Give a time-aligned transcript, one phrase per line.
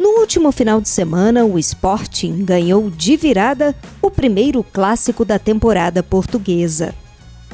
[0.00, 6.02] No último final de semana, o Sporting ganhou de virada o primeiro clássico da temporada
[6.02, 6.94] portuguesa.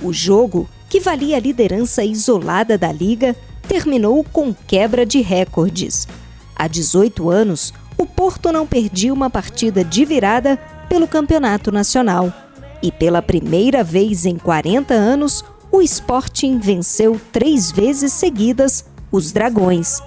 [0.01, 3.35] O jogo, que valia a liderança isolada da liga,
[3.67, 6.07] terminou com quebra de recordes.
[6.55, 10.57] Há 18 anos, o Porto não perdia uma partida de virada
[10.89, 12.33] pelo Campeonato Nacional.
[12.81, 20.01] E pela primeira vez em 40 anos, o Sporting venceu três vezes seguidas os Dragões.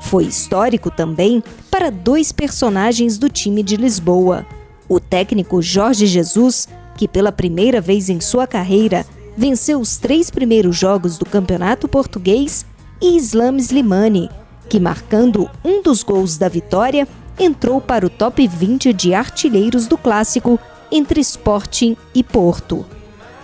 [0.00, 4.46] Foi histórico também para dois personagens do time de Lisboa:
[4.88, 9.04] o técnico Jorge Jesus, que pela primeira vez em sua carreira
[9.36, 12.66] venceu os três primeiros jogos do Campeonato Português,
[13.00, 14.28] e Islam Slimani,
[14.68, 17.06] que marcando um dos gols da vitória,
[17.38, 20.58] entrou para o top 20 de artilheiros do clássico
[20.90, 22.84] entre Sporting e Porto.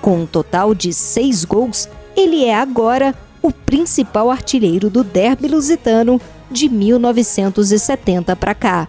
[0.00, 6.20] Com um total de seis gols, ele é agora o principal artilheiro do derby lusitano
[6.50, 8.88] de 1970 para cá.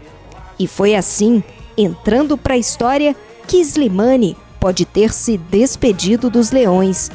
[0.58, 1.44] E foi assim,
[1.78, 3.16] entrando para a história,
[3.47, 7.12] que Slimani pode ter se despedido dos Leões.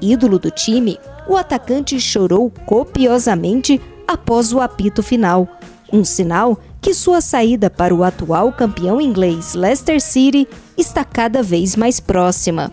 [0.00, 5.48] Ídolo do time, o atacante chorou copiosamente após o apito final,
[5.92, 11.76] um sinal que sua saída para o atual campeão inglês Leicester City está cada vez
[11.76, 12.70] mais próxima.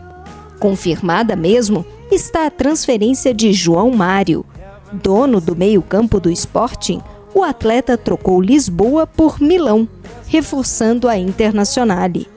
[0.59, 4.45] Confirmada mesmo está a transferência de João Mário.
[4.91, 7.01] Dono do meio-campo do Sporting,
[7.33, 9.87] o atleta trocou Lisboa por Milão,
[10.27, 12.27] reforçando a Internazionale.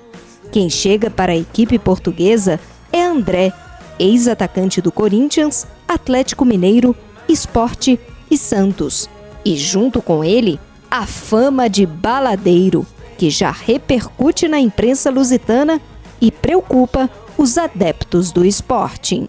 [0.53, 2.61] Quem chega para a equipe portuguesa
[2.93, 3.53] é André,
[3.99, 6.95] ex-atacante do Corinthians, Atlético Mineiro,
[7.29, 7.98] Esporte
[8.31, 9.09] e Santos.
[9.45, 10.61] E junto com ele,
[10.91, 12.87] a fama de baladeiro,
[13.19, 15.81] que já repercute na imprensa lusitana
[16.20, 19.29] e preocupa os adeptos do Sporting.